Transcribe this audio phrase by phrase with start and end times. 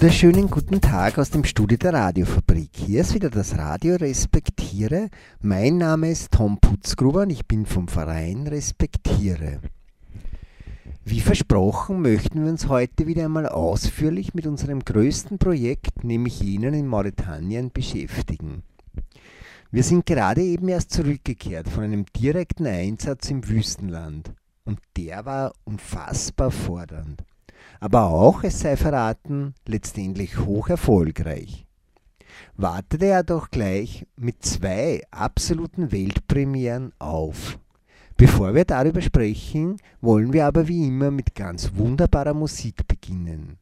[0.00, 2.70] wunderschönen guten Tag aus dem Studio der Radiofabrik.
[2.72, 5.10] Hier ist wieder das Radio Respektiere.
[5.42, 9.60] Mein Name ist Tom Putzgruber und ich bin vom Verein Respektiere.
[11.04, 16.72] Wie versprochen möchten wir uns heute wieder einmal ausführlich mit unserem größten Projekt, nämlich jenen
[16.72, 18.62] in Mauretanien, beschäftigen.
[19.70, 24.32] Wir sind gerade eben erst zurückgekehrt von einem direkten Einsatz im Wüstenland
[24.64, 27.22] und der war unfassbar fordernd
[27.80, 31.66] aber auch, es sei verraten, letztendlich hoch erfolgreich.
[32.56, 37.58] Wartete er doch gleich mit zwei absoluten Weltpremieren auf.
[38.16, 43.56] Bevor wir darüber sprechen, wollen wir aber wie immer mit ganz wunderbarer Musik beginnen.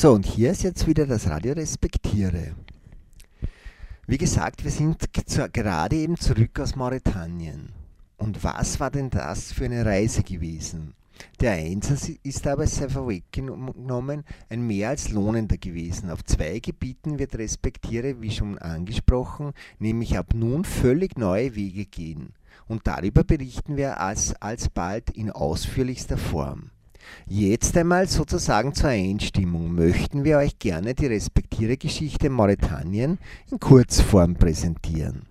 [0.00, 2.54] So, und hier ist jetzt wieder das Radio Respektiere.
[4.06, 5.12] Wie gesagt, wir sind
[5.52, 7.72] gerade eben zurück aus Mauretanien.
[8.16, 10.94] Und was war denn das für eine Reise gewesen?
[11.40, 16.10] Der Einsatz ist aber sehr vorweggenommen ein mehr als lohnender gewesen.
[16.10, 22.34] Auf zwei Gebieten wird Respektiere, wie schon angesprochen, nämlich ab nun völlig neue Wege gehen.
[22.68, 26.70] Und darüber berichten wir als, alsbald in ausführlichster Form.
[27.26, 33.18] Jetzt einmal sozusagen zur Einstimmung möchten wir euch gerne die respektiere Geschichte Mauretanien
[33.50, 35.22] in Kurzform präsentieren.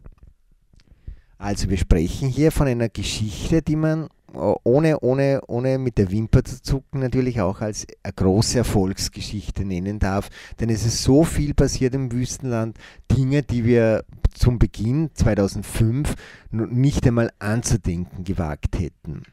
[1.37, 6.11] Also wir sprechen hier von einer Geschichte, die man äh, ohne, ohne, ohne mit der
[6.11, 10.29] Wimper zu zucken natürlich auch als eine große Erfolgsgeschichte nennen darf.
[10.59, 12.77] Denn es ist so viel passiert im Wüstenland,
[13.11, 16.16] Dinge, die wir zum Beginn 2005
[16.51, 19.23] nicht einmal anzudenken gewagt hätten.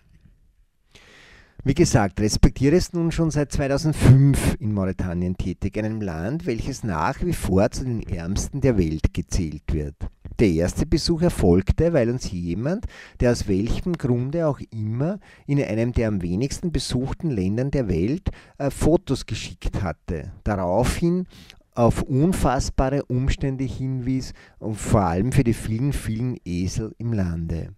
[1.67, 7.25] Wie gesagt, Respektiere ist nun schon seit 2005 in Mauretanien tätig, einem Land, welches nach
[7.25, 9.95] wie vor zu den ärmsten der Welt gezählt wird.
[10.39, 12.85] Der erste Besuch erfolgte, weil uns jemand,
[13.21, 18.29] der aus welchem Grunde auch immer in einem der am wenigsten besuchten Ländern der Welt
[18.59, 20.33] äh, Fotos geschickt hatte.
[20.45, 21.27] Daraufhin
[21.75, 27.71] auf unfassbare Umstände hinwies und vor allem für die vielen, vielen Esel im Lande.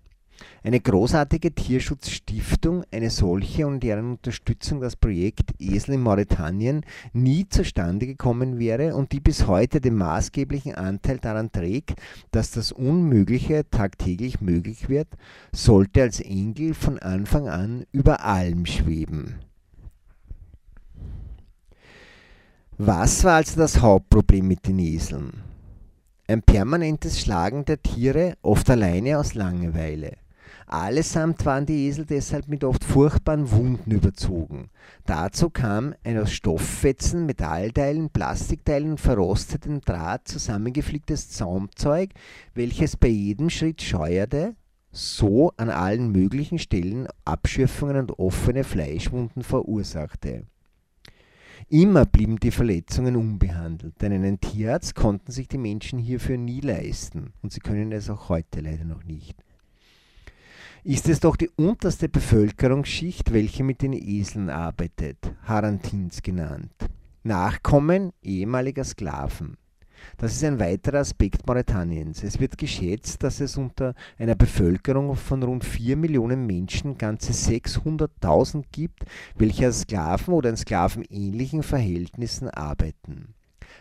[0.62, 8.06] Eine großartige Tierschutzstiftung, eine solche und deren Unterstützung das Projekt Esel in Mauretanien nie zustande
[8.06, 12.00] gekommen wäre und die bis heute den maßgeblichen Anteil daran trägt,
[12.32, 15.08] dass das Unmögliche tagtäglich möglich wird,
[15.52, 19.36] sollte als Engel von Anfang an über allem schweben.
[22.78, 25.32] Was war also das Hauptproblem mit den Eseln?
[26.28, 30.16] Ein permanentes Schlagen der Tiere, oft alleine aus Langeweile.
[30.66, 34.70] Allesamt waren die Esel deshalb mit oft furchtbaren Wunden überzogen.
[35.04, 42.10] Dazu kam ein aus Stofffetzen, Metallteilen, Plastikteilen und verrostetem Draht zusammengeflicktes Zaumzeug,
[42.54, 44.56] welches bei jedem Schritt scheuerte,
[44.90, 50.44] so an allen möglichen Stellen Abschürfungen und offene Fleischwunden verursachte.
[51.68, 57.32] Immer blieben die Verletzungen unbehandelt, denn einen Tierarzt konnten sich die Menschen hierfür nie leisten
[57.42, 59.42] und sie können es auch heute leider noch nicht
[60.86, 66.70] ist es doch die unterste Bevölkerungsschicht, welche mit den Eseln arbeitet, Harantins genannt.
[67.24, 69.56] Nachkommen ehemaliger Sklaven.
[70.16, 72.22] Das ist ein weiterer Aspekt Mauretaniens.
[72.22, 78.62] Es wird geschätzt, dass es unter einer Bevölkerung von rund 4 Millionen Menschen ganze 600.000
[78.70, 83.34] gibt, welche als Sklaven oder in sklavenähnlichen Verhältnissen arbeiten.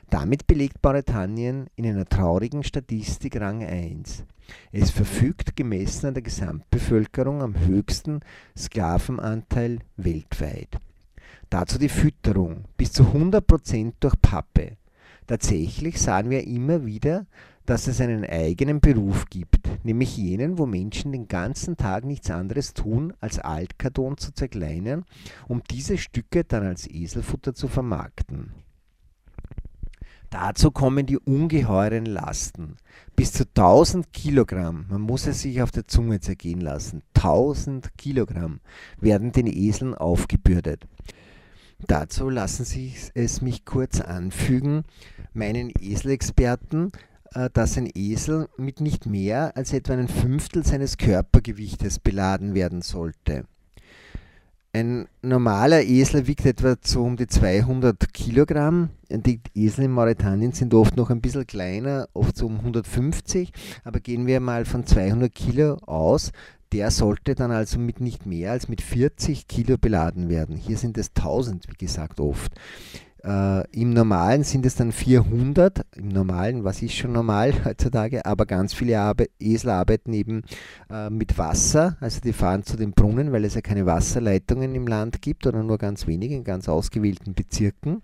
[0.09, 4.23] Damit belegt Mauretanien in einer traurigen Statistik Rang 1.
[4.71, 8.21] Es verfügt gemessen an der Gesamtbevölkerung am höchsten
[8.57, 10.77] Sklavenanteil weltweit.
[11.49, 14.77] Dazu die Fütterung, bis zu 100% durch Pappe.
[15.27, 17.25] Tatsächlich sahen wir immer wieder,
[17.65, 22.73] dass es einen eigenen Beruf gibt, nämlich jenen, wo Menschen den ganzen Tag nichts anderes
[22.73, 25.05] tun, als Altkarton zu zerkleinern,
[25.47, 28.51] um diese Stücke dann als Eselfutter zu vermarkten.
[30.37, 32.75] Dazu kommen die ungeheuren Lasten.
[33.15, 38.59] Bis zu 1000 Kilogramm, man muss es sich auf der Zunge zergehen lassen, 1000 Kilogramm
[38.99, 40.87] werden den Eseln aufgebürdet.
[41.87, 44.83] Dazu lassen Sie es mich kurz anfügen,
[45.33, 46.91] meinen Eselexperten
[47.33, 52.81] äh, dass ein Esel mit nicht mehr als etwa einem Fünftel seines Körpergewichtes beladen werden
[52.81, 53.45] sollte.
[54.75, 58.89] Ein normaler Esel wiegt etwa so um die 200 Kilogramm.
[59.09, 63.53] Die Esel in Mauretanien sind oft noch ein bisschen kleiner, oft so um 150.
[63.85, 66.33] Aber gehen wir mal von 200 Kilo aus.
[66.73, 70.57] Der sollte dann also mit nicht mehr als mit 40 Kilo beladen werden.
[70.57, 72.51] Hier sind es 1000, wie gesagt, oft.
[73.25, 75.85] Äh, Im Normalen sind es dann 400.
[75.95, 80.43] Im Normalen, was ist schon normal heutzutage, aber ganz viele Arbe Esel arbeiten eben
[80.91, 81.97] äh, mit Wasser.
[81.99, 85.63] Also die fahren zu den Brunnen, weil es ja keine Wasserleitungen im Land gibt oder
[85.63, 88.03] nur ganz wenige in ganz ausgewählten Bezirken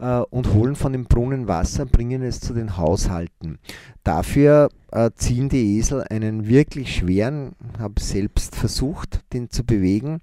[0.00, 3.60] äh, und holen von dem Brunnen Wasser, bringen es zu den Haushalten.
[4.02, 10.20] Dafür äh, ziehen die Esel einen wirklich schweren, habe selbst versucht, den zu bewegen,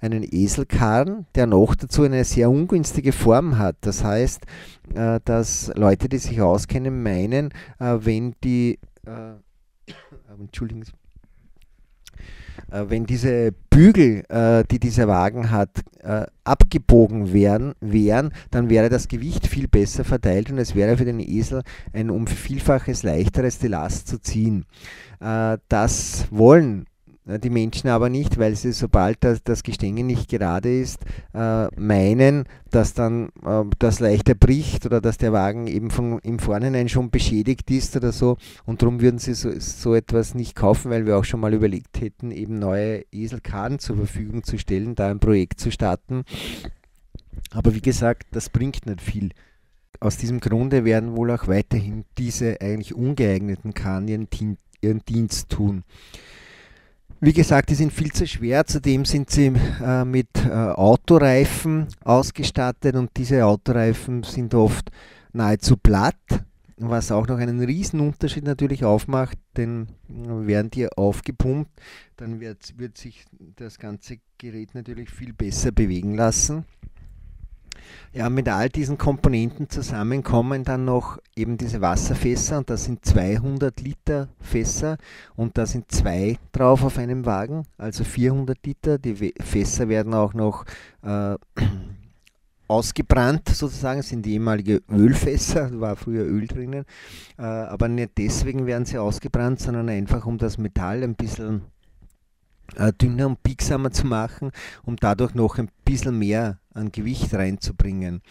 [0.00, 3.76] einen Eselkarren, der noch dazu eine sehr ungünstige Form hat.
[3.82, 4.46] Das heißt,
[4.94, 9.92] äh, dass Leute, die sich auskennen, meinen, äh, wenn die äh,
[10.38, 10.92] Entschuldigen Sie,
[12.70, 14.22] wenn diese Bügel,
[14.70, 15.70] die dieser Wagen hat,
[16.44, 21.20] abgebogen wären, wären, dann wäre das Gewicht viel besser verteilt und es wäre für den
[21.20, 21.62] Esel
[21.92, 24.66] ein um Vielfaches leichteres, die Last zu ziehen.
[25.18, 26.86] Das wollen
[27.26, 32.44] die Menschen aber nicht, weil sie, sobald das, das Gestänge nicht gerade ist, äh, meinen,
[32.70, 37.10] dass dann äh, das leichter bricht oder dass der Wagen eben von im Vorhinein schon
[37.10, 38.36] beschädigt ist oder so.
[38.64, 42.00] Und darum würden sie so, so etwas nicht kaufen, weil wir auch schon mal überlegt
[42.00, 46.24] hätten, eben neue Eselkarten zur Verfügung zu stellen, da ein Projekt zu starten.
[47.50, 49.30] Aber wie gesagt, das bringt nicht viel.
[50.00, 54.28] Aus diesem Grunde werden wohl auch weiterhin diese eigentlich ungeeigneten Karren ihren,
[54.80, 55.84] ihren Dienst tun.
[57.22, 58.64] Wie gesagt, die sind viel zu schwer.
[58.64, 59.52] Zudem sind sie
[59.84, 64.90] äh, mit äh, Autoreifen ausgestattet und diese Autoreifen sind oft
[65.34, 66.16] nahezu platt,
[66.78, 71.70] was auch noch einen riesen Unterschied natürlich aufmacht, denn äh, werden die aufgepumpt,
[72.16, 73.26] dann wird, wird sich
[73.56, 76.64] das ganze Gerät natürlich viel besser bewegen lassen.
[78.12, 83.04] Ja, mit all diesen Komponenten zusammen kommen dann noch eben diese Wasserfässer und das sind
[83.04, 84.98] 200 Liter Fässer
[85.36, 88.98] und da sind zwei drauf auf einem Wagen, also 400 Liter.
[88.98, 90.64] Die Fässer werden auch noch
[91.02, 91.36] äh,
[92.68, 96.84] ausgebrannt sozusagen, sind ehemalige Ölfässer, da war früher Öl drinnen,
[97.38, 101.62] äh, aber nicht deswegen werden sie ausgebrannt, sondern einfach um das Metall ein bisschen
[102.76, 104.52] äh, dünner und biegsamer zu machen,
[104.84, 108.22] um dadurch noch ein bisschen mehr an Gewicht reinzubringen.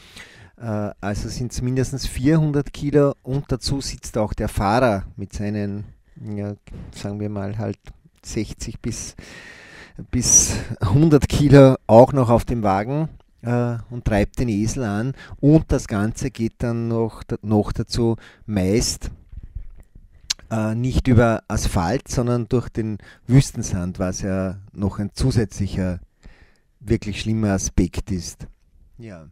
[0.58, 5.86] Äh, also sind es mindestens 400 Kilo und dazu sitzt auch der Fahrer mit seinen,
[6.36, 6.56] ja,
[6.92, 7.80] sagen wir mal halt
[8.24, 9.16] 60 bis,
[10.12, 13.10] bis 100 Kilo auch noch auf dem Wagen
[13.42, 19.12] äh, und treibt den Esel an und das Ganze geht dann noch, noch dazu meist
[20.52, 26.00] äh, nicht über Asphalt, sondern durch den Wüstensand, was ja noch ein zusätzlicher,
[26.80, 28.48] wirklich schlimmer Aspekt ist.
[28.98, 29.28] Ja.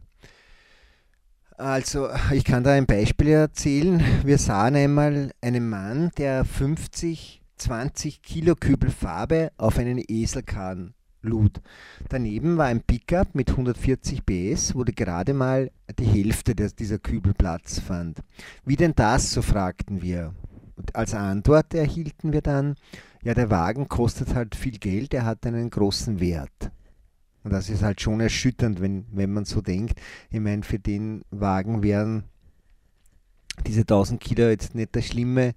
[1.56, 4.02] Also, ich kann da ein Beispiel erzählen.
[4.24, 11.60] Wir sahen einmal einen Mann, der 50, 20 Kilo Kübel Farbe auf einen Eselkahn lud.
[12.08, 17.80] Daneben war ein Pickup mit 140 PS, wo gerade mal die Hälfte dieser Kübel Platz
[17.80, 18.20] fand.
[18.64, 20.34] Wie denn das, so fragten wir.
[20.76, 22.76] Und als Antwort erhielten wir dann,
[23.22, 26.70] ja, der Wagen kostet halt viel Geld, er hat einen großen Wert.
[27.44, 30.00] Und das ist halt schon erschütternd, wenn, wenn man so denkt.
[30.30, 32.24] Ich meine, für den Wagen wären
[33.66, 35.54] diese 1000 Kilo jetzt nicht das Schlimme,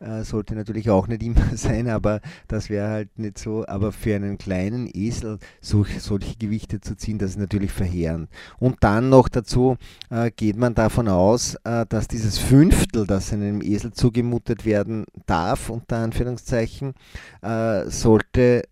[0.00, 3.66] äh, sollte natürlich auch nicht immer sein, aber das wäre halt nicht so.
[3.66, 8.28] Aber für einen kleinen Esel solch, solche Gewichte zu ziehen, das ist natürlich verheerend.
[8.58, 9.76] Und dann noch dazu
[10.10, 15.68] äh, geht man davon aus, äh, dass dieses Fünftel, das einem Esel zugemutet werden darf,
[15.68, 16.94] unter Anführungszeichen,
[17.42, 18.62] äh, sollte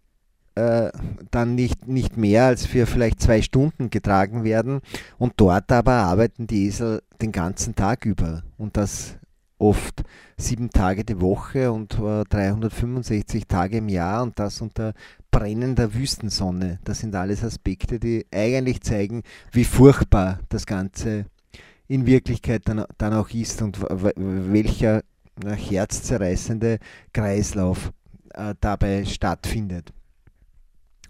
[0.59, 0.91] äh,
[1.31, 4.81] dann nicht, nicht mehr als für vielleicht zwei Stunden getragen werden.
[5.19, 8.43] Und dort aber arbeiten die Esel den ganzen Tag über.
[8.57, 9.17] Und das
[9.59, 10.03] oft
[10.37, 14.95] sieben Tage die Woche und 365 Tage im Jahr und das unter
[15.31, 16.79] brennender Wüstensonne.
[16.85, 19.23] Das sind alles Aspekte, die eigentlich zeigen,
[19.53, 21.27] wie furchtbar das Ganze
[21.89, 25.03] in Wirklichkeit dann, dann auch ist und welcher
[25.45, 26.79] herzzerreißende
[27.13, 27.93] Kreislauf
[28.35, 29.93] äh, dabei stattfindet.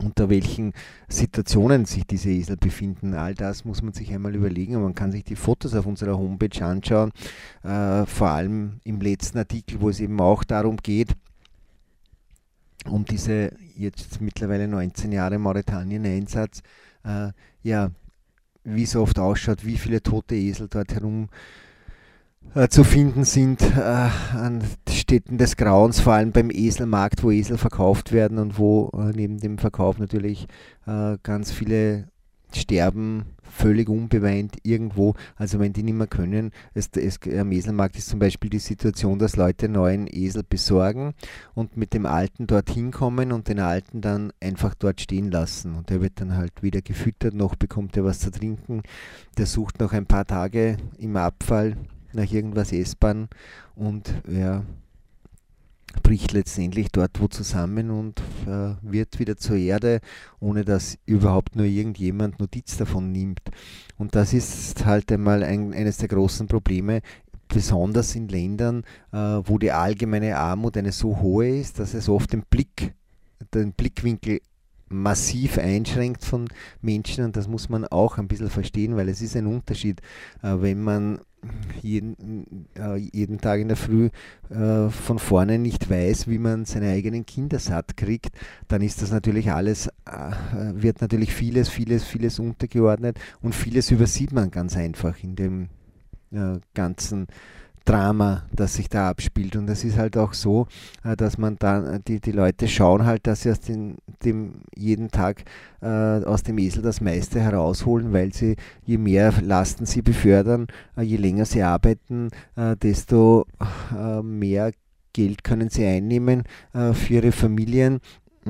[0.03, 0.75] Unter welchen
[1.09, 4.81] Situationen sich diese Esel befinden, all das muss man sich einmal überlegen.
[4.81, 7.11] Man kann sich die Fotos auf unserer Homepage anschauen,
[7.65, 11.17] äh, vor allem im letzten Artikel, wo es eben auch darum geht,
[12.85, 16.63] um diese jetzt mittlerweile 19 Jahre Mauretanien-Einsatz,
[17.05, 17.91] äh, ja,
[18.65, 21.29] wie es oft ausschaut, wie viele tote Esel dort herum
[22.71, 28.11] zu finden sind äh, an Städten des Grauens, vor allem beim Eselmarkt, wo Esel verkauft
[28.11, 30.49] werden und wo äh, neben dem Verkauf natürlich
[30.87, 32.09] äh, ganz viele
[32.55, 36.51] sterben völlig unbeweint irgendwo, also wenn die nicht mehr können.
[36.75, 41.15] Es, es, am Eselmarkt ist zum Beispiel die Situation, dass Leute neuen Esel besorgen
[41.55, 45.75] und mit dem alten dorthin kommen und den alten dann einfach dort stehen lassen.
[45.75, 48.83] Und der wird dann halt wieder gefüttert, noch bekommt er was zu trinken.
[49.37, 51.77] Der sucht noch ein paar Tage im Abfall
[52.13, 53.29] nach irgendwas essbaren
[53.75, 54.65] und ja,
[56.03, 60.01] bricht letztendlich dort wo zusammen und äh, wird wieder zur Erde,
[60.41, 63.43] ohne dass überhaupt nur irgendjemand Notiz davon nimmt.
[63.97, 67.01] Und das ist halt einmal ein, eines der großen Probleme,
[67.49, 72.33] besonders in Ländern, äh, wo die allgemeine Armut eine so hohe ist, dass es oft
[72.33, 72.95] den Blick,
[73.55, 74.41] den Blickwinkel
[74.91, 76.49] massiv einschränkt von
[76.81, 80.01] Menschen und das muss man auch ein bisschen verstehen, weil es ist ein Unterschied,
[80.43, 81.21] äh, wenn man
[81.83, 84.11] jeden, äh, jeden Tag in der Früh
[84.51, 88.37] äh, von vorne nicht weiß, wie man seine eigenen Kinder satt kriegt,
[88.69, 90.33] dann ist das natürlich alles, äh,
[90.73, 95.69] wird natürlich vieles, vieles, vieles untergeordnet und vieles übersieht man ganz einfach in dem
[96.33, 97.27] äh, ganzen
[97.89, 99.57] Drama, das sich da abspielt.
[99.57, 100.67] Und es ist halt auch so,
[101.05, 104.61] äh, dass man dann, äh, die, die Leute schauen halt, dass sie aus den, dem
[104.77, 105.45] jeden Tag
[105.81, 110.67] äh, aus dem Esel das meiste herausholen, weil sie, je mehr Lasten sie befördern,
[110.99, 113.47] äh, je länger sie arbeiten, äh, desto
[113.97, 114.73] äh, mehr
[115.15, 117.99] Geld können sie einnehmen für ihre Familien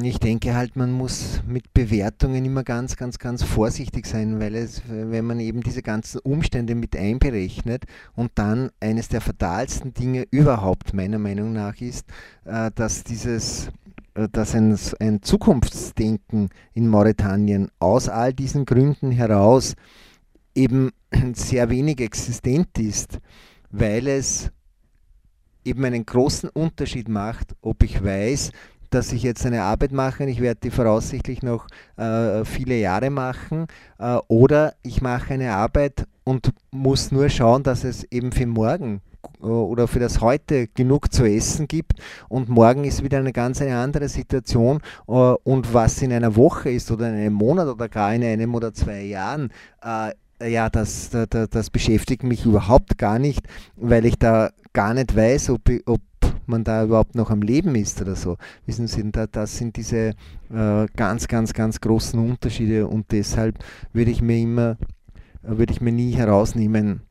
[0.04, 4.82] ich denke halt, man muss mit Bewertungen immer ganz, ganz, ganz vorsichtig sein, weil es,
[4.86, 10.92] wenn man eben diese ganzen Umstände mit einberechnet und dann eines der fatalsten Dinge überhaupt
[10.92, 12.06] meiner Meinung nach ist,
[12.44, 13.70] äh, dass dieses
[14.14, 19.74] äh, dass ein, ein Zukunftsdenken in Mauretanien aus all diesen Gründen heraus
[20.54, 20.90] eben
[21.34, 23.20] sehr wenig existent ist,
[23.70, 24.50] weil es
[25.64, 28.52] eben einen großen Unterschied macht, ob ich weiß,
[28.90, 31.66] dass ich jetzt eine Arbeit mache und ich werde die voraussichtlich noch
[31.96, 33.66] äh, viele Jahre machen
[33.98, 39.00] äh, oder ich mache eine Arbeit und muss nur schauen, dass es eben für morgen
[39.40, 41.94] äh, oder für das heute genug zu essen gibt
[42.28, 46.70] und morgen ist wieder eine ganz eine andere Situation äh, und was in einer Woche
[46.70, 49.50] ist oder in einem Monat oder gar in einem oder zwei Jahren,
[49.82, 55.16] äh, ja, das, das, das beschäftigt mich überhaupt gar nicht, weil ich da gar nicht
[55.16, 56.00] weiß, ob, ob
[56.48, 58.36] man da überhaupt noch am Leben ist oder so.
[58.66, 60.14] Wissen Sie, da, das sind diese
[60.50, 63.58] äh, ganz, ganz, ganz großen Unterschiede und deshalb
[63.92, 64.76] würde ich mir immer,
[65.42, 67.02] würde ich mir nie herausnehmen,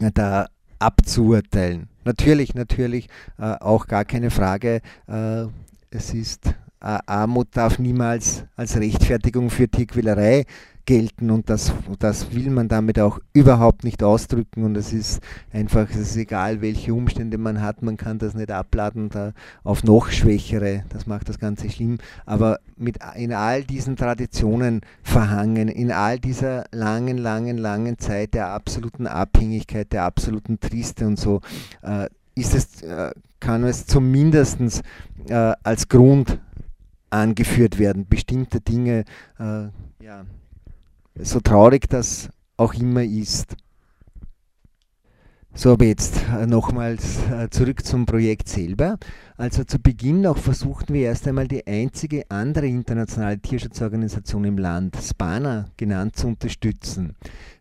[0.00, 0.46] äh, da
[0.78, 1.88] abzuurteilen.
[2.04, 3.08] Natürlich, natürlich,
[3.38, 4.80] äh, auch gar keine Frage.
[5.08, 5.46] Äh,
[5.90, 6.46] es ist,
[6.80, 10.44] äh, Armut darf niemals als Rechtfertigung für Tierquälerei
[10.86, 15.20] gelten und das, das will man damit auch überhaupt nicht ausdrücken und es ist
[15.52, 19.32] einfach, es ist egal, welche Umstände man hat, man kann das nicht abladen da
[19.64, 25.68] auf noch Schwächere, das macht das Ganze schlimm, aber mit, in all diesen Traditionen verhangen,
[25.68, 31.40] in all dieser langen, langen, langen Zeit der absoluten Abhängigkeit, der absoluten Triste und so,
[31.82, 34.82] äh, ist es, äh, kann es zumindest
[35.28, 36.38] äh, als Grund
[37.10, 39.04] angeführt werden, bestimmte Dinge
[39.38, 39.68] äh,
[40.04, 40.24] ja,
[41.18, 43.56] so traurig das auch immer ist.
[45.58, 48.98] So, aber jetzt äh, nochmals äh, zurück zum Projekt selber.
[49.38, 54.96] Also zu Beginn auch versuchten wir erst einmal die einzige andere internationale Tierschutzorganisation im Land,
[54.96, 57.14] SPANA genannt, zu unterstützen.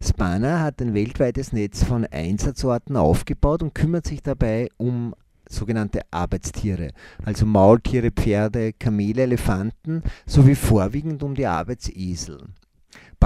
[0.04, 5.16] SPANA hat ein weltweites Netz von Einsatzorten aufgebaut und kümmert sich dabei um
[5.48, 6.92] sogenannte Arbeitstiere,
[7.24, 12.40] also Maultiere, Pferde, Kamele, Elefanten sowie vorwiegend um die Arbeitsesel.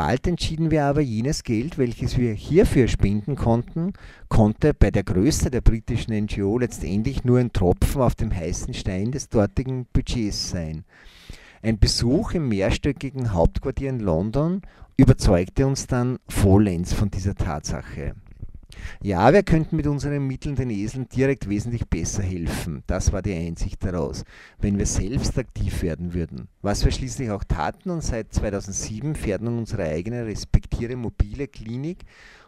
[0.02, 3.92] Bald entschieden wir aber, jenes Geld, welches wir hierfür spenden konnten,
[4.30, 9.12] konnte bei der Größe der britischen NGO letztendlich nur ein Tropfen auf dem heißen Stein
[9.12, 10.86] des dortigen Budgets sein.
[11.62, 14.62] Ein Besuch im mehrstöckigen Hauptquartier in London
[14.96, 18.16] überzeugte uns dann vollends von dieser Tatsache.
[19.02, 22.84] Ja, wir könnten mit unseren Mitteln den Eseln direkt wesentlich besser helfen.
[22.88, 24.24] Das war die Einsicht daraus,
[24.60, 26.48] wenn wir selbst aktiv werden würden.
[26.62, 32.00] Was wir schließlich auch taten und seit 2007 fährt nun unsere eigene respektiere mobile Klinik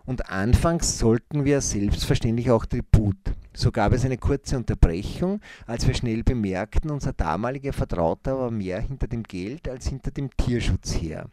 [0.05, 3.17] und anfangs sollten wir selbstverständlich auch Tribut.
[3.53, 8.79] So gab es eine kurze Unterbrechung, als wir schnell bemerkten, unser damaliger Vertrauter war mehr
[8.81, 11.29] hinter dem Geld als hinter dem Tierschutz her.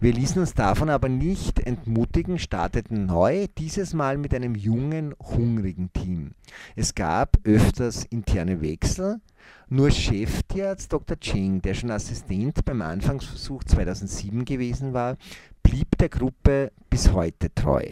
[0.00, 5.92] Wir ließen uns davon aber nicht entmutigen, starteten neu, dieses Mal mit einem jungen, hungrigen
[5.92, 6.32] Team.
[6.76, 9.20] Es gab öfters interne Wechsel,
[9.68, 11.18] nur Cheftierarzt Dr.
[11.18, 15.16] Cheng, der schon Assistent beim Anfangsversuch 2007 gewesen war,
[15.62, 17.84] blieb der Gruppe bis heute treu.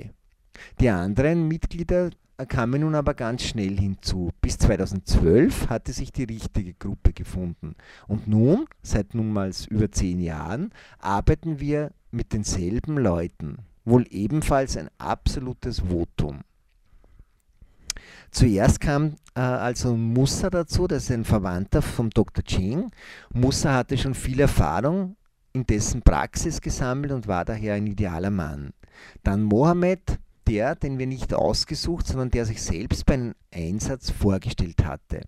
[0.81, 2.11] Die anderen Mitglieder
[2.45, 4.31] kamen nun aber ganz schnell hinzu.
[4.43, 7.75] Bis 2012 hatte sich die richtige Gruppe gefunden.
[8.07, 13.59] Und nun, seit nunmals über zehn Jahren, arbeiten wir mit denselben Leuten.
[13.85, 16.41] Wohl ebenfalls ein absolutes Votum.
[18.31, 22.45] Zuerst kam äh, also Musa dazu, das ist ein Verwandter vom Dr.
[22.45, 22.91] Ching.
[23.33, 25.17] Musa hatte schon viel Erfahrung
[25.53, 28.73] in dessen Praxis gesammelt und war daher ein idealer Mann.
[29.23, 34.85] Dann Mohammed, der, den wir nicht ausgesucht, sondern der sich selbst bei einem Einsatz vorgestellt
[34.85, 35.23] hatte,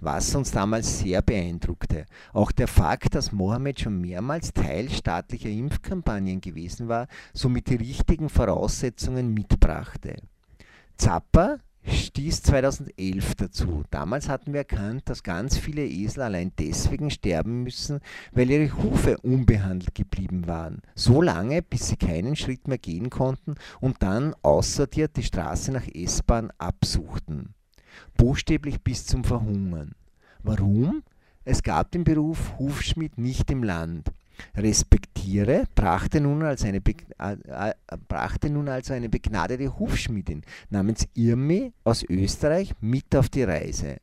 [0.00, 2.06] was uns damals sehr beeindruckte.
[2.32, 8.28] Auch der Fakt, dass Mohammed schon mehrmals Teil staatlicher Impfkampagnen gewesen war, somit die richtigen
[8.28, 10.16] Voraussetzungen mitbrachte.
[10.96, 13.82] Zappa, stieß 2011 dazu.
[13.90, 18.00] Damals hatten wir erkannt, dass ganz viele Esel allein deswegen sterben müssen,
[18.32, 20.80] weil ihre Hufe unbehandelt geblieben waren.
[20.94, 25.86] So lange, bis sie keinen Schritt mehr gehen konnten und dann aussortiert die Straße nach
[25.92, 27.54] S-Bahn absuchten.
[28.16, 29.92] Buchstäblich bis zum Verhungern.
[30.42, 31.02] Warum?
[31.44, 34.10] Es gab den Beruf Hufschmied nicht im Land.
[34.56, 36.80] Respektiere brachte nun, als eine,
[38.08, 43.96] brachte nun also eine begnadete Hufschmiedin namens Irmi aus Österreich mit auf die Reise.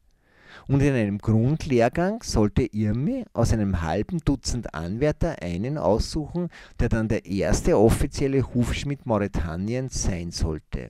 [0.68, 7.08] Und in einem Grundlehrgang sollte Irmi aus einem halben Dutzend Anwärter einen aussuchen, der dann
[7.08, 10.90] der erste offizielle Hufschmied Mauretaniens sein sollte.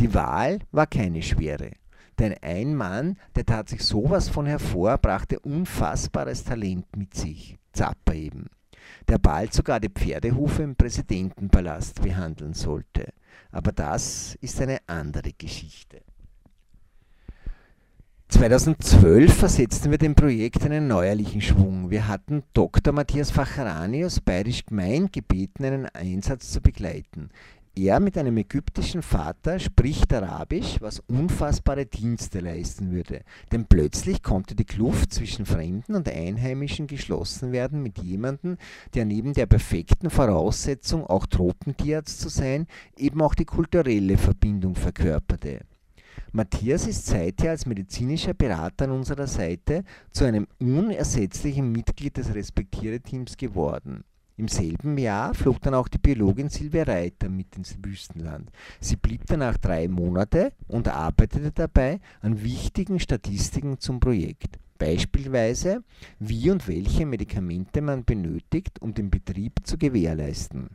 [0.00, 1.72] Die Wahl war keine schwere.
[2.18, 7.58] Denn ein Mann, der tat sich sowas von hervor, brachte unfassbares Talent mit sich.
[7.72, 8.46] Zappa eben
[9.08, 13.12] der bald sogar die Pferdehufe im Präsidentenpalast behandeln sollte.
[13.52, 16.02] Aber das ist eine andere Geschichte.
[18.28, 21.90] 2012 versetzten wir dem Projekt einen neuerlichen Schwung.
[21.90, 22.92] Wir hatten Dr.
[22.92, 27.30] Matthias Facharani aus Bayerisch Gmein gebeten, einen Einsatz zu begleiten.
[27.78, 33.20] Er mit einem ägyptischen Vater spricht Arabisch, was unfassbare Dienste leisten würde.
[33.52, 38.56] Denn plötzlich konnte die Kluft zwischen Fremden und Einheimischen geschlossen werden mit jemandem,
[38.94, 45.60] der neben der perfekten Voraussetzung, auch Tropentierarzt zu sein, eben auch die kulturelle Verbindung verkörperte.
[46.32, 53.36] Matthias ist seither als medizinischer Berater an unserer Seite zu einem unersetzlichen Mitglied des Respektiere-Teams
[53.36, 54.02] geworden.
[54.38, 58.50] Im selben Jahr flog dann auch die Biologin Silvia Reiter mit ins Wüstenland.
[58.80, 64.58] Sie blieb danach drei Monate und arbeitete dabei an wichtigen Statistiken zum Projekt.
[64.78, 65.82] Beispielsweise,
[66.18, 70.68] wie und welche Medikamente man benötigt, um den Betrieb zu gewährleisten.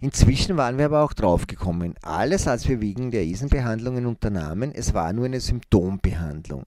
[0.00, 5.12] Inzwischen waren wir aber auch draufgekommen, alles, als wir wegen der Esenbehandlungen unternahmen, es war
[5.12, 6.64] nur eine Symptombehandlung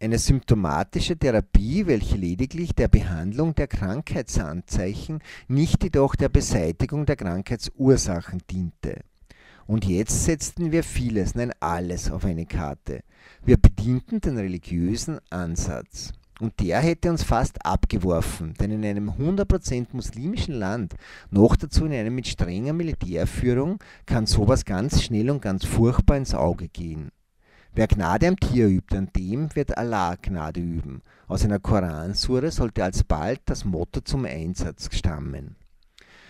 [0.00, 8.42] eine symptomatische Therapie, welche lediglich der Behandlung der Krankheitsanzeichen, nicht jedoch der Beseitigung der Krankheitsursachen
[8.50, 9.00] diente.
[9.66, 13.02] Und jetzt setzten wir vieles, nein alles auf eine Karte.
[13.44, 16.12] Wir bedienten den religiösen Ansatz.
[16.40, 20.94] Und der hätte uns fast abgeworfen, denn in einem 100% muslimischen Land,
[21.30, 26.34] noch dazu in einem mit strenger Militärführung, kann sowas ganz schnell und ganz furchtbar ins
[26.34, 27.10] Auge gehen.
[27.76, 31.02] Wer Gnade am Tier übt, an dem wird Allah Gnade üben.
[31.26, 35.56] Aus einer Koransure sollte alsbald das Motto zum Einsatz stammen.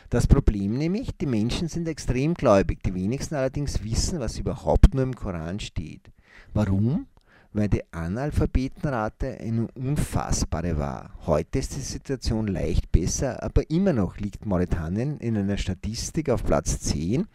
[0.09, 5.03] Das Problem nämlich, die Menschen sind extrem gläubig, die wenigsten allerdings wissen, was überhaupt nur
[5.03, 6.11] im Koran steht.
[6.55, 7.09] Warum?
[7.53, 11.11] Weil die Analphabetenrate eine unfassbare war.
[11.27, 16.43] Heute ist die Situation leicht besser, aber immer noch liegt Mauretanien in einer Statistik auf
[16.43, 17.27] Platz 10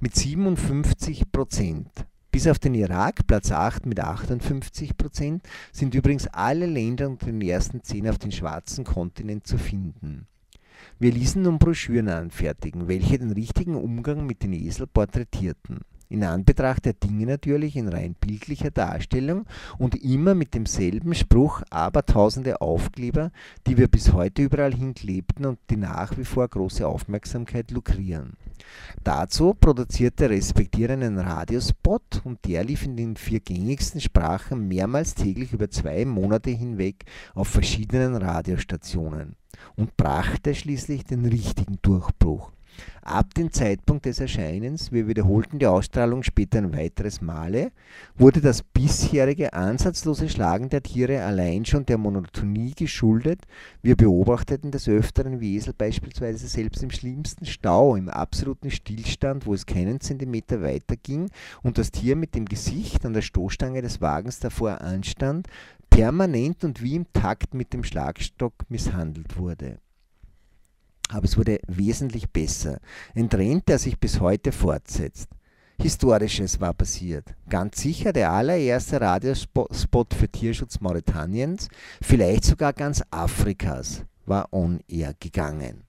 [0.00, 2.04] mit 57 Prozent.
[2.34, 7.40] Bis auf den Irak, Platz 8 mit 58 Prozent, sind übrigens alle Länder unter den
[7.40, 10.26] ersten 10 auf dem schwarzen Kontinent zu finden.
[10.98, 15.82] Wir ließen nun Broschüren anfertigen, welche den richtigen Umgang mit den Esel porträtierten.
[16.08, 19.46] In Anbetracht der Dinge natürlich in rein bildlicher Darstellung
[19.78, 23.30] und immer mit demselben Spruch abertausende Aufkleber,
[23.68, 28.32] die wir bis heute überall hinklebten und die nach wie vor große Aufmerksamkeit lukrieren.
[29.02, 35.52] Dazu produzierte Respektier einen Radiospot und der lief in den vier gängigsten Sprachen mehrmals täglich
[35.52, 39.36] über zwei Monate hinweg auf verschiedenen Radiostationen
[39.76, 42.53] und brachte schließlich den richtigen Durchbruch.
[43.02, 47.70] Ab dem Zeitpunkt des Erscheinens, wir wiederholten die Ausstrahlung später ein weiteres Male,
[48.16, 53.42] wurde das bisherige ansatzlose Schlagen der Tiere allein schon der Monotonie geschuldet.
[53.82, 59.52] Wir beobachteten des Öfteren, wie Esel beispielsweise selbst im schlimmsten Stau, im absoluten Stillstand, wo
[59.52, 61.28] es keinen Zentimeter weiter ging
[61.62, 65.48] und das Tier mit dem Gesicht an der Stoßstange des Wagens davor anstand,
[65.90, 69.78] permanent und wie im Takt mit dem Schlagstock misshandelt wurde
[71.10, 72.78] aber es wurde wesentlich besser.
[73.14, 75.28] Ein Trend, der sich bis heute fortsetzt.
[75.80, 77.34] Historisches war passiert.
[77.48, 81.68] Ganz sicher der allererste Radiospot für Tierschutz Mauretaniens,
[82.00, 85.82] vielleicht sogar ganz Afrikas, war on air gegangen.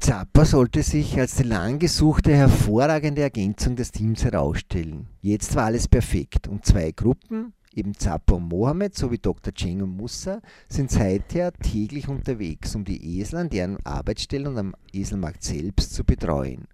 [0.00, 5.08] Zappa sollte sich als die lang gesuchte hervorragende Ergänzung des Teams herausstellen.
[5.20, 9.52] Jetzt war alles perfekt und zwei Gruppen, Eben Zappa und Mohammed sowie Dr.
[9.52, 14.76] Cheng und Musa sind seither täglich unterwegs, um die Esel an deren Arbeitsstellen und am
[14.92, 16.68] Eselmarkt selbst zu betreuen.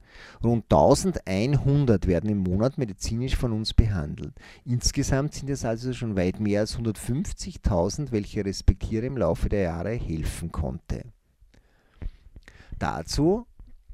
[0.45, 4.35] Rund 1100 werden im Monat medizinisch von uns behandelt.
[4.67, 9.93] Insgesamt sind es also schon weit mehr als 150.000, welche Respektiere im Laufe der Jahre
[9.93, 11.05] helfen konnte.
[12.79, 13.47] Dazu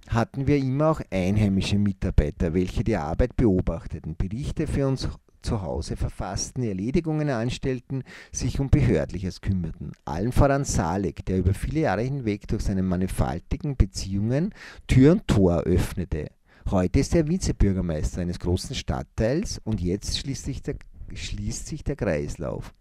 [0.09, 5.09] hatten wir immer auch einheimische Mitarbeiter, welche die Arbeit beobachteten, Berichte für uns
[5.47, 9.93] zu Hause verfassten, Erledigungen anstellten, sich um Behördliches kümmerten.
[10.05, 14.53] Allen voran Salek, der über viele Jahre hinweg durch seine mannigfaltigen Beziehungen
[14.89, 16.31] Tür und Tor öffnete.
[16.69, 20.75] Heute ist er Vizebürgermeister eines großen Stadtteils und jetzt schließt sich der,
[21.15, 22.75] schließt sich der Kreislauf.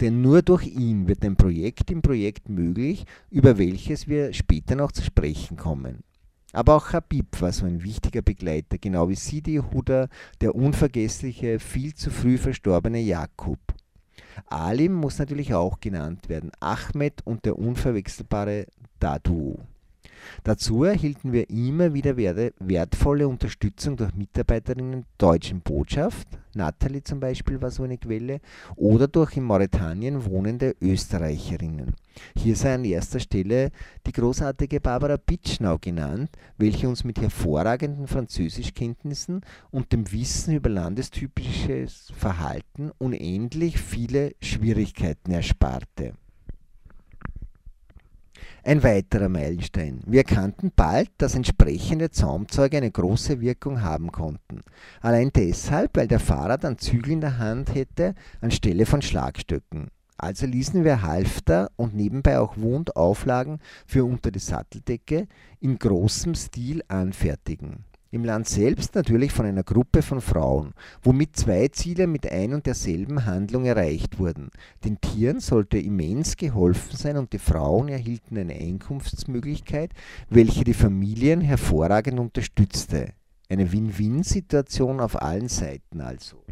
[0.00, 4.92] Denn nur durch ihn wird ein Projekt im Projekt möglich, über welches wir später noch
[4.92, 6.02] zu sprechen kommen.
[6.52, 10.08] Aber auch Habib war so ein wichtiger Begleiter, genau wie Sidi Huda,
[10.40, 13.58] der unvergessliche, viel zu früh verstorbene Jakub.
[14.46, 18.66] Alim muss natürlich auch genannt werden, Ahmed und der unverwechselbare
[19.00, 19.58] Dadu.
[20.44, 27.60] Dazu erhielten wir immer wieder wertvolle Unterstützung durch Mitarbeiterinnen der deutschen Botschaft, Natalie zum Beispiel
[27.60, 28.40] war so eine Quelle,
[28.76, 31.94] oder durch in Mauretanien wohnende Österreicherinnen.
[32.34, 33.70] Hier sei an erster Stelle
[34.06, 42.12] die großartige Barbara Pitschnau genannt, welche uns mit hervorragenden Französischkenntnissen und dem Wissen über landestypisches
[42.16, 46.14] Verhalten unendlich viele Schwierigkeiten ersparte.
[48.66, 50.00] Ein weiterer Meilenstein.
[50.06, 54.62] Wir erkannten bald, dass entsprechende Zaumzeuge eine große Wirkung haben konnten.
[55.00, 59.86] Allein deshalb, weil der Fahrer dann Zügel in der Hand hätte, anstelle von Schlagstöcken.
[60.18, 65.28] Also ließen wir Halfter und nebenbei auch Wundauflagen für unter die Satteldecke
[65.60, 67.84] in großem Stil anfertigen.
[68.12, 72.64] Im Land selbst natürlich von einer Gruppe von Frauen, womit zwei Ziele mit ein und
[72.64, 74.50] derselben Handlung erreicht wurden.
[74.84, 79.90] Den Tieren sollte immens geholfen sein und die Frauen erhielten eine Einkunftsmöglichkeit,
[80.30, 83.12] welche die Familien hervorragend unterstützte.
[83.48, 86.44] Eine Win-Win-Situation auf allen Seiten also.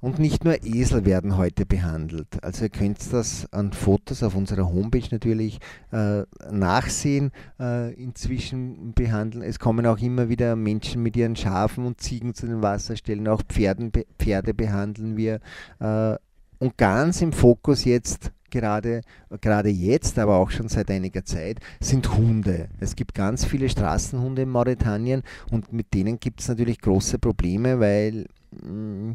[0.00, 2.42] Und nicht nur Esel werden heute behandelt.
[2.42, 5.58] Also ihr könnt das an Fotos auf unserer Homepage natürlich
[5.90, 7.32] äh, nachsehen.
[7.58, 12.46] Äh, inzwischen behandeln, es kommen auch immer wieder Menschen mit ihren Schafen und Ziegen zu
[12.46, 13.26] den Wasserstellen.
[13.26, 15.40] Auch Pferden, Pferde behandeln wir.
[15.80, 16.16] Äh,
[16.58, 19.02] und ganz im Fokus jetzt gerade,
[19.40, 22.68] gerade jetzt, aber auch schon seit einiger Zeit, sind Hunde.
[22.80, 27.80] Es gibt ganz viele Straßenhunde in Mauretanien und mit denen gibt es natürlich große Probleme,
[27.80, 28.26] weil
[28.62, 29.12] mm,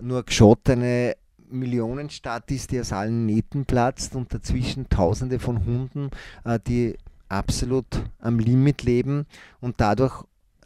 [0.00, 1.16] nur geschottene
[1.50, 6.10] Millionenstadt ist, die aus allen Nähten platzt und dazwischen Tausende von Hunden,
[6.44, 6.96] äh, die
[7.28, 7.86] absolut
[8.20, 9.26] am Limit leben
[9.60, 10.24] und dadurch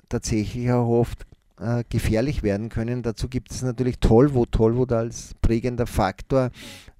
[0.08, 1.26] tatsächlich auch oft
[1.60, 3.02] äh, gefährlich werden können.
[3.02, 6.50] Dazu gibt es natürlich Tollwut, Tollwut als prägender Faktor.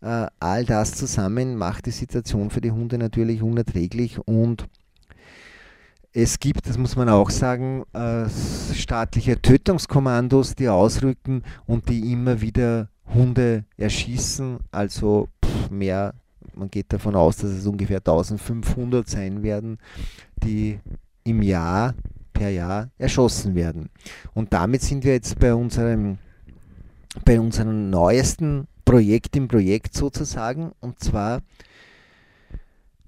[0.01, 4.67] Äh, all das zusammen macht die Situation für die Hunde natürlich unerträglich und
[6.13, 8.29] es gibt, das muss man auch sagen, äh,
[8.75, 14.59] staatliche Tötungskommandos, die ausrücken und die immer wieder Hunde erschießen.
[14.71, 15.29] Also
[15.71, 16.15] mehr,
[16.55, 19.79] man geht davon aus, dass es ungefähr 1500 sein werden,
[20.45, 20.79] die
[21.25, 21.95] im Jahr,
[22.33, 23.89] per Jahr erschossen werden.
[24.35, 26.19] Und damit sind wir jetzt bei unserem,
[27.25, 30.73] bei unserem neuesten Projekt im Projekt sozusagen.
[30.81, 31.41] Und zwar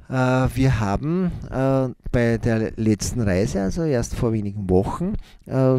[0.08, 5.14] wir haben äh, bei der letzten Reise, also erst vor wenigen Wochen,
[5.46, 5.78] äh,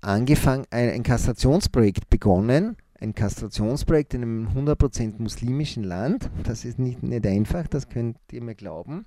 [0.00, 2.76] angefangen, ein, Kastrationsprojekt begonnen.
[3.00, 6.30] Ein Kastrationsprojekt in einem 100% muslimischen Land.
[6.44, 9.06] Das ist nicht, nicht einfach, das könnt ihr mir glauben.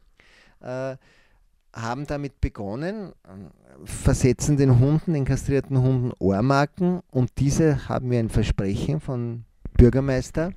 [0.61, 0.97] Äh,
[1.75, 3.11] haben damit begonnen,
[3.83, 9.43] versetzen den Hunden, den kastrierten Hunden Ohrmarken und diese haben wir ein Versprechen von
[9.75, 10.51] Bürgermeister,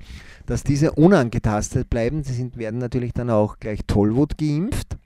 [0.46, 2.24] dass diese unangetastet bleiben.
[2.24, 4.96] Sie sind, werden natürlich dann auch gleich Tollwut geimpft.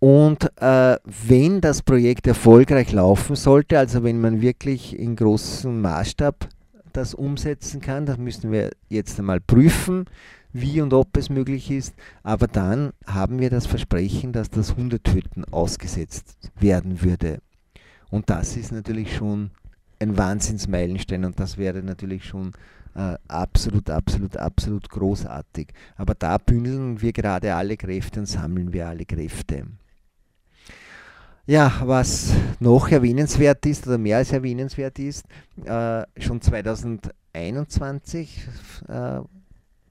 [0.00, 6.48] Und äh, wenn das Projekt erfolgreich laufen sollte, also wenn man wirklich in großem Maßstab
[6.92, 10.06] das umsetzen kann, das müssen wir jetzt einmal prüfen,
[10.52, 11.94] wie und ob es möglich ist.
[12.22, 17.40] Aber dann haben wir das Versprechen, dass das Hundetöten ausgesetzt werden würde.
[18.10, 19.50] Und das ist natürlich schon
[20.00, 22.52] ein Wahnsinnsmeilenstein und das wäre natürlich schon
[22.94, 25.68] äh, absolut, absolut, absolut großartig.
[25.96, 29.66] Aber da bündeln wir gerade alle Kräfte und sammeln wir alle Kräfte.
[31.46, 35.24] Ja, was noch erwähnenswert ist oder mehr als erwähnenswert ist,
[35.64, 38.46] äh, schon 2021
[38.88, 39.20] äh,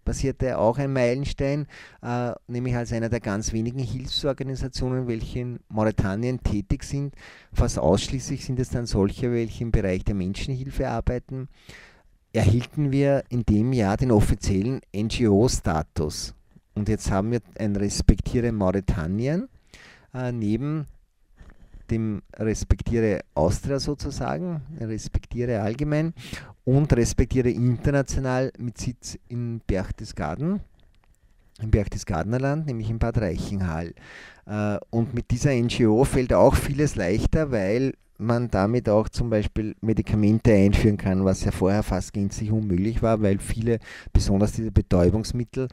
[0.08, 1.67] passierte auch ein Meilenstein,
[2.02, 7.13] äh, nämlich als einer der ganz wenigen Hilfsorganisationen, welche in Mauretanien tätig sind.
[7.52, 11.50] Fast ausschließlich sind es dann solche, welche im Bereich der Menschenhilfe arbeiten.
[12.32, 16.34] Erhielten wir in dem Jahr den offiziellen NGO-Status.
[16.74, 19.50] Und jetzt haben wir ein Respektiere Mauretanien
[20.13, 20.86] äh, neben
[21.91, 26.13] dem Respektiere Austria sozusagen, respektiere allgemein
[26.67, 30.60] und respektiere international mit Sitz in Berchtesgaden,
[31.62, 33.93] im Berchtesgadenerland, nämlich in Bad Reichenhall.
[34.45, 39.75] Äh, und mit dieser NGO fällt auch vieles leichter, weil man damit auch zum Beispiel
[39.82, 43.80] Medikamente einführen kann, was ja vorher fast gänzlich unmöglich war, weil viele,
[44.13, 45.67] besonders diese Betäubungsmittel,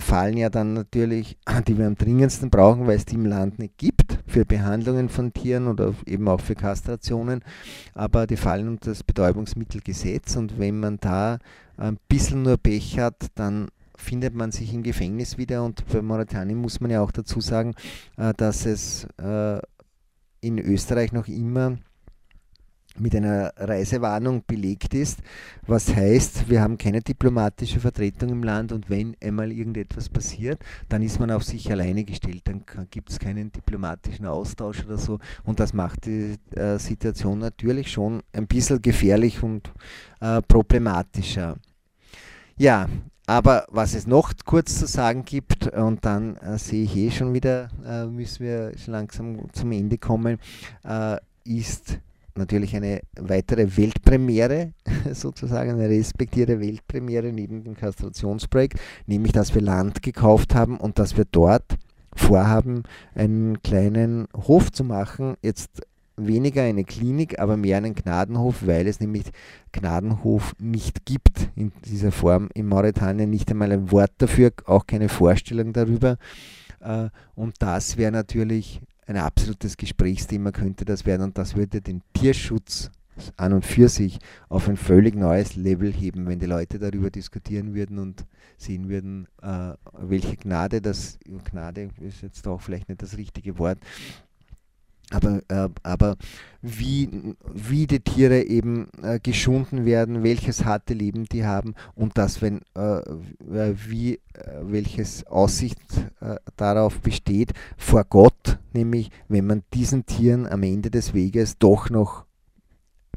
[0.00, 1.38] fallen ja dann natürlich,
[1.68, 5.32] die wir am dringendsten brauchen, weil es die im Land nicht gibt, für Behandlungen von
[5.32, 7.42] Tieren oder eben auch für Kastrationen,
[7.94, 11.38] aber die fallen unter das Betäubungsmittelgesetz und wenn man da
[11.76, 15.64] ein bisschen nur Pech hat, dann findet man sich im Gefängnis wieder.
[15.64, 17.74] Und bei Mauretanien muss man ja auch dazu sagen,
[18.16, 19.58] äh, dass es äh,
[20.40, 21.78] in Österreich noch immer
[22.98, 25.20] mit einer Reisewarnung belegt ist,
[25.66, 31.02] was heißt, wir haben keine diplomatische Vertretung im Land und wenn einmal irgendetwas passiert, dann
[31.02, 35.18] ist man auf sich alleine gestellt, dann gibt es keinen diplomatischen Austausch oder so.
[35.44, 39.70] Und das macht die äh, Situation natürlich schon ein bisschen gefährlich und
[40.20, 41.56] äh, problematischer.
[42.56, 42.88] Ja,
[43.26, 47.34] aber was es noch kurz zu sagen gibt, und dann äh, sehe ich eh schon
[47.34, 50.38] wieder, äh, müssen wir schon langsam zum Ende kommen,
[50.84, 51.98] äh, ist
[52.36, 54.72] natürlich eine weitere Weltpremiere,
[55.12, 61.16] sozusagen eine respektierte Weltpremiere neben dem Kastrationsprojekt, nämlich dass wir Land gekauft haben und dass
[61.16, 61.76] wir dort
[62.14, 62.84] vorhaben,
[63.14, 65.36] einen kleinen Hof zu machen.
[65.42, 65.82] Jetzt
[66.16, 69.24] weniger eine Klinik, aber mehr einen Gnadenhof, weil es nämlich
[69.72, 75.08] Gnadenhof nicht gibt in dieser Form in Mauretanien, nicht einmal ein Wort dafür, auch keine
[75.08, 76.16] Vorstellung darüber.
[76.80, 82.02] Äh, und das wäre natürlich ein absolutes Gesprächsthema, könnte das werden und das würde den
[82.14, 82.90] Tierschutz
[83.36, 87.74] an und für sich auf ein völlig neues Level heben, wenn die Leute darüber diskutieren
[87.74, 88.26] würden und
[88.58, 91.18] sehen würden, äh, welche Gnade das,
[91.50, 93.78] Gnade ist jetzt auch vielleicht nicht das richtige Wort,
[95.10, 96.16] aber, äh, aber
[96.62, 97.08] wie,
[97.52, 102.62] wie die Tiere eben äh, geschunden werden, welches harte Leben die haben und das, wenn,
[102.74, 103.02] äh,
[103.38, 104.18] wie, äh,
[104.62, 105.78] welches Aussicht
[106.20, 111.88] äh, darauf besteht vor Gott, nämlich wenn man diesen Tieren am Ende des Weges doch
[111.88, 112.24] noch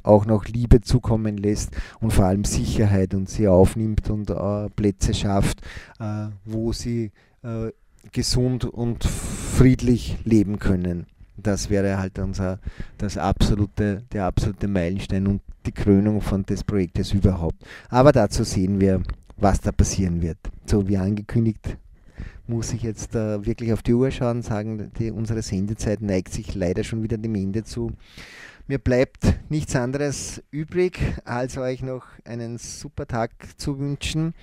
[0.01, 5.13] auch noch Liebe zukommen lässt und vor allem Sicherheit und sie aufnimmt und äh, Plätze
[5.13, 5.61] schafft,
[6.45, 7.11] wo sie
[8.11, 11.05] gesund und friedlich leben können
[11.45, 12.59] das wäre halt unser,
[12.97, 17.57] das absolute, der absolute Meilenstein und die Krönung von des Projektes überhaupt.
[17.89, 19.01] Aber dazu sehen wir,
[19.37, 20.37] was da passieren wird.
[20.65, 21.77] So wie angekündigt,
[22.47, 26.33] muss ich jetzt äh, wirklich auf die Uhr schauen und sagen, die, unsere Sendezeit neigt
[26.33, 27.91] sich leider schon wieder dem Ende zu.
[28.67, 34.33] Mir bleibt nichts anderes übrig, als euch noch einen super Tag zu wünschen.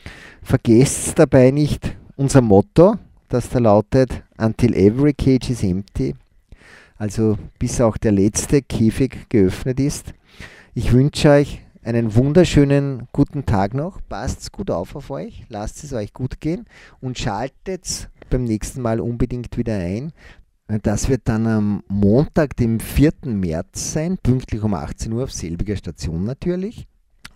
[0.43, 2.97] Vergesst dabei nicht unser Motto,
[3.29, 6.15] das da lautet, Until every cage is empty,
[6.99, 10.15] also bis auch der letzte Käfig geöffnet ist.
[10.75, 14.01] Ich wünsche euch einen wunderschönen guten Tag noch.
[14.09, 16.67] Passt gut auf auf euch, lasst es euch gut gehen
[17.01, 20.13] und schaltet beim nächsten Mal unbedingt wieder ein.
[20.83, 23.13] Das wird dann am Montag, dem 4.
[23.27, 26.89] März sein, pünktlich um 18 Uhr auf selbiger Station natürlich.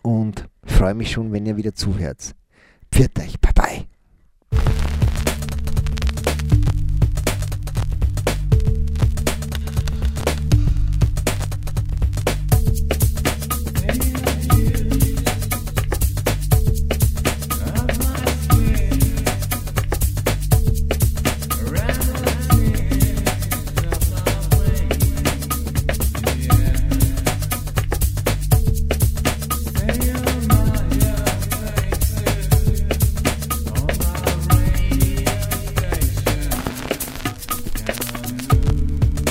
[0.02, 2.34] Und freue mich schon, wenn ihr wieder zuhört.
[2.90, 4.99] Pfiat euch, bye bye.